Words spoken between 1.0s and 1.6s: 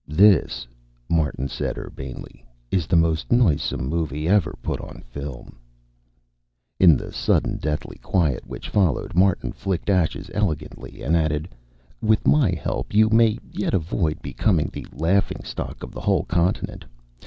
Martin